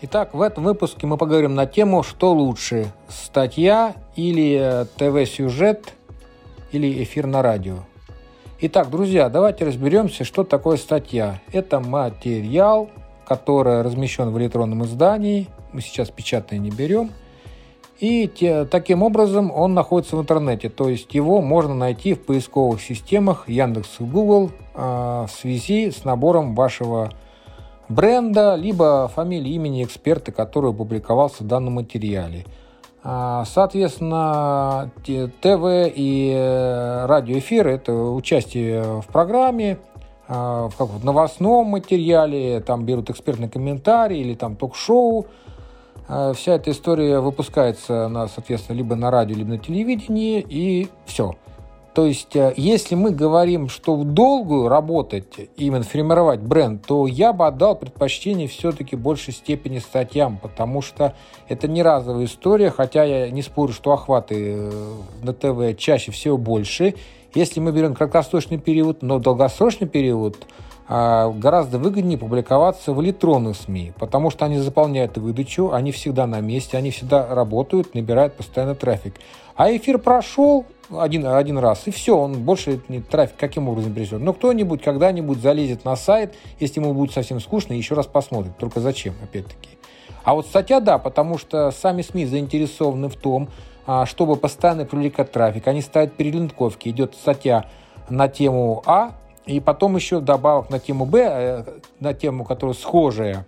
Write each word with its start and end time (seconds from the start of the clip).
Итак, 0.00 0.32
в 0.32 0.42
этом 0.42 0.62
выпуске 0.62 1.08
мы 1.08 1.16
поговорим 1.16 1.56
на 1.56 1.66
тему, 1.66 2.04
что 2.04 2.32
лучше, 2.32 2.92
статья 3.08 3.96
или 4.14 4.56
э, 4.56 4.84
ТВ-сюжет 4.96 5.92
или 6.70 7.02
эфир 7.02 7.26
на 7.26 7.42
радио. 7.42 7.78
Итак, 8.60 8.90
друзья, 8.90 9.28
давайте 9.28 9.64
разберемся, 9.64 10.22
что 10.22 10.44
такое 10.44 10.76
статья. 10.76 11.40
Это 11.52 11.80
материал, 11.80 12.90
который 13.26 13.82
размещен 13.82 14.30
в 14.30 14.38
электронном 14.38 14.84
издании. 14.84 15.48
Мы 15.72 15.80
сейчас 15.80 16.10
печатное 16.10 16.60
не 16.60 16.70
берем. 16.70 17.10
И 17.98 18.28
те, 18.28 18.66
таким 18.66 19.02
образом 19.02 19.50
он 19.50 19.74
находится 19.74 20.16
в 20.16 20.20
интернете, 20.20 20.68
то 20.68 20.88
есть 20.88 21.12
его 21.12 21.40
можно 21.40 21.74
найти 21.74 22.14
в 22.14 22.24
поисковых 22.24 22.80
системах 22.80 23.48
Яндекс 23.48 23.96
и 23.98 24.04
Google 24.04 24.52
э, 24.76 25.26
в 25.28 25.30
связи 25.32 25.90
с 25.90 26.04
набором 26.04 26.54
вашего 26.54 27.10
бренда, 27.88 28.54
либо 28.54 29.08
фамилии, 29.08 29.52
имени 29.52 29.84
эксперта, 29.84 30.32
который 30.32 30.70
опубликовался 30.70 31.44
в 31.44 31.46
данном 31.46 31.74
материале. 31.74 32.44
А, 33.02 33.44
соответственно, 33.46 34.90
ТВ 35.04 35.92
и 35.94 36.32
э, 36.34 37.06
радиоэфир– 37.06 37.66
это 37.68 37.92
участие 37.92 39.00
в 39.00 39.06
программе, 39.06 39.78
а, 40.26 40.68
в, 40.68 40.76
как, 40.76 40.88
в 40.88 41.04
новостном 41.04 41.68
материале, 41.68 42.60
там 42.60 42.84
берут 42.84 43.10
экспертный 43.10 43.48
комментарий 43.48 44.20
или 44.20 44.34
там 44.34 44.56
ток-шоу. 44.56 45.26
А, 46.08 46.32
вся 46.34 46.56
эта 46.56 46.70
история 46.70 47.20
выпускается, 47.20 48.08
на, 48.08 48.26
соответственно, 48.28 48.76
либо 48.76 48.96
на 48.96 49.10
радио, 49.10 49.36
либо 49.36 49.50
на 49.50 49.58
телевидении, 49.58 50.44
и 50.46 50.88
все– 51.06 51.36
то 51.98 52.06
есть, 52.06 52.36
э, 52.36 52.54
если 52.56 52.94
мы 52.94 53.10
говорим, 53.10 53.68
что 53.68 53.96
в 53.96 54.04
долгую 54.04 54.68
работать, 54.68 55.50
именно 55.56 55.82
формировать 55.82 56.38
бренд, 56.38 56.86
то 56.86 57.08
я 57.08 57.32
бы 57.32 57.44
отдал 57.44 57.74
предпочтение 57.74 58.46
все-таки 58.46 58.94
большей 58.94 59.34
степени 59.34 59.80
статьям, 59.80 60.38
потому 60.38 60.80
что 60.80 61.16
это 61.48 61.66
не 61.66 61.82
разовая 61.82 62.26
история, 62.26 62.70
хотя 62.70 63.02
я 63.02 63.28
не 63.30 63.42
спорю, 63.42 63.72
что 63.72 63.90
охваты 63.90 64.36
э, 64.38 64.92
на 65.24 65.32
ТВ 65.32 65.76
чаще 65.76 66.12
всего 66.12 66.38
больше. 66.38 66.94
Если 67.34 67.58
мы 67.58 67.72
берем 67.72 67.96
краткосрочный 67.96 68.58
период, 68.58 69.02
но 69.02 69.18
долгосрочный 69.18 69.88
период, 69.88 70.46
гораздо 70.88 71.78
выгоднее 71.78 72.16
публиковаться 72.16 72.94
в 72.94 73.02
электронных 73.02 73.56
СМИ, 73.56 73.92
потому 73.98 74.30
что 74.30 74.46
они 74.46 74.58
заполняют 74.58 75.18
выдачу, 75.18 75.70
они 75.72 75.92
всегда 75.92 76.26
на 76.26 76.40
месте, 76.40 76.78
они 76.78 76.90
всегда 76.90 77.34
работают, 77.34 77.94
набирают 77.94 78.34
постоянно 78.34 78.74
трафик. 78.74 79.14
А 79.54 79.70
эфир 79.70 79.98
прошел, 79.98 80.64
один, 80.96 81.26
один 81.26 81.58
раз, 81.58 81.82
и 81.86 81.90
все, 81.90 82.16
он 82.16 82.42
больше 82.42 82.80
не 82.88 83.00
трафик 83.00 83.36
каким 83.36 83.68
образом 83.68 83.92
привезет. 83.92 84.20
Но 84.20 84.32
кто-нибудь 84.32 84.82
когда-нибудь 84.82 85.40
залезет 85.40 85.84
на 85.84 85.96
сайт, 85.96 86.34
если 86.60 86.80
ему 86.80 86.94
будет 86.94 87.12
совсем 87.12 87.40
скучно, 87.40 87.74
еще 87.74 87.94
раз 87.94 88.06
посмотрит. 88.06 88.56
Только 88.56 88.80
зачем, 88.80 89.14
опять-таки. 89.22 89.70
А 90.24 90.34
вот 90.34 90.46
статья, 90.46 90.80
да, 90.80 90.98
потому 90.98 91.38
что 91.38 91.70
сами 91.70 92.02
СМИ 92.02 92.26
заинтересованы 92.26 93.08
в 93.08 93.16
том, 93.16 93.48
а, 93.86 94.06
чтобы 94.06 94.36
постоянно 94.36 94.84
привлекать 94.84 95.32
трафик. 95.32 95.66
Они 95.66 95.80
ставят 95.80 96.14
перелинковки. 96.14 96.90
Идет 96.90 97.14
статья 97.14 97.64
на 98.10 98.28
тему 98.28 98.82
А, 98.86 99.12
и 99.48 99.60
потом 99.60 99.96
еще 99.96 100.20
добавок 100.20 100.68
на 100.70 100.78
тему 100.78 101.06
Б, 101.06 101.20
э, 101.20 101.64
на 102.00 102.12
тему, 102.12 102.44
которая 102.44 102.74
схожая 102.74 103.46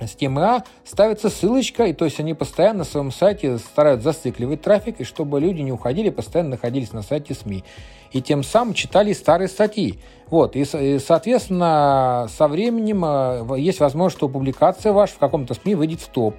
с 0.00 0.14
темы 0.14 0.42
А 0.42 0.64
ставится 0.84 1.28
ссылочка, 1.28 1.84
и 1.84 1.92
то 1.92 2.04
есть 2.04 2.18
они 2.20 2.34
постоянно 2.34 2.80
на 2.80 2.84
своем 2.84 3.12
сайте 3.12 3.58
стараются 3.58 4.12
зацикливать 4.12 4.62
трафик, 4.62 5.00
и 5.00 5.04
чтобы 5.04 5.40
люди 5.40 5.60
не 5.60 5.72
уходили, 5.72 6.10
постоянно 6.10 6.50
находились 6.50 6.92
на 6.92 7.02
сайте 7.02 7.34
СМИ. 7.34 7.64
И 8.10 8.22
тем 8.22 8.42
самым 8.42 8.74
читали 8.74 9.12
старые 9.12 9.48
статьи. 9.48 10.00
Вот, 10.28 10.56
и, 10.56 10.64
соответственно, 10.98 12.26
со 12.36 12.48
временем 12.48 13.04
э, 13.04 13.58
есть 13.60 13.80
возможность, 13.80 14.16
что 14.16 14.28
публикация 14.28 14.92
ваша 14.92 15.14
в 15.14 15.18
каком-то 15.18 15.54
СМИ 15.54 15.74
выйдет 15.74 16.00
в 16.00 16.08
топ. 16.08 16.34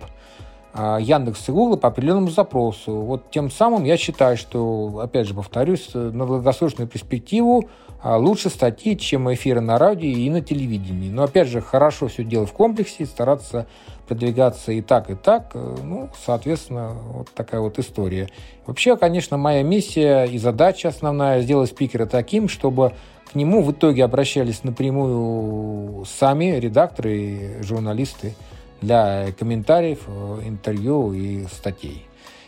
А, 0.73 0.99
Яндекс 0.99 1.49
и 1.49 1.51
Google 1.51 1.77
по 1.77 1.89
определенному 1.89 2.29
запросу. 2.29 2.93
Вот 2.93 3.29
тем 3.31 3.51
самым 3.51 3.83
я 3.83 3.97
считаю, 3.97 4.37
что, 4.37 4.99
опять 5.03 5.27
же 5.27 5.33
повторюсь, 5.33 5.89
на 5.93 6.25
долгосрочную 6.25 6.87
перспективу 6.87 7.69
а, 8.01 8.17
лучше 8.17 8.49
статьи, 8.49 8.97
чем 8.97 9.31
эфиры 9.33 9.59
на 9.59 9.77
радио 9.77 10.09
и 10.09 10.29
на 10.29 10.41
телевидении. 10.41 11.09
Но 11.09 11.23
опять 11.23 11.49
же, 11.49 11.61
хорошо 11.61 12.07
все 12.07 12.23
делать 12.23 12.49
в 12.49 12.53
комплексе, 12.53 13.05
стараться 13.05 13.67
продвигаться 14.07 14.71
и 14.71 14.81
так, 14.81 15.09
и 15.09 15.15
так. 15.15 15.51
Э, 15.53 15.77
ну, 15.83 16.09
соответственно, 16.25 16.93
вот 17.13 17.29
такая 17.33 17.61
вот 17.61 17.79
история. 17.79 18.29
Вообще, 18.65 18.97
конечно, 18.97 19.37
моя 19.37 19.63
миссия 19.63 20.25
и 20.25 20.37
задача 20.37 20.89
основная 20.89 21.41
сделать 21.41 21.69
спикера 21.69 22.05
таким, 22.05 22.49
чтобы 22.49 22.93
к 23.31 23.35
нему 23.35 23.63
в 23.63 23.71
итоге 23.71 24.03
обращались 24.03 24.63
напрямую 24.63 26.03
сами 26.05 26.59
редакторы 26.59 27.17
и 27.17 27.63
журналисты 27.63 28.35
для 28.81 29.31
комментариев, 29.37 29.99
э, 30.07 30.41
интервью 30.45 31.13
и 31.13 31.45
статей. 31.45 32.05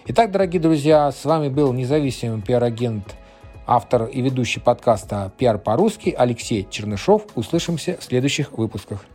Итак, 0.08 0.32
дорогие 0.32 0.62
друзья, 0.62 1.12
с 1.12 1.24
вами 1.24 1.48
был 1.48 1.72
независимый 1.72 2.42
пиар-агент, 2.42 3.16
автор 3.66 4.06
и 4.06 4.22
ведущий 4.22 4.60
подкаста 4.60 5.32
«Пиар 5.38 5.58
по-русски» 5.58 6.14
Алексей 6.18 6.68
Чернышов. 6.70 7.26
Услышимся 7.36 7.98
в 8.00 8.04
следующих 8.04 8.52
выпусках. 8.52 9.06